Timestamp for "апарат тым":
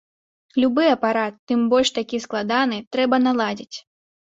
0.93-1.59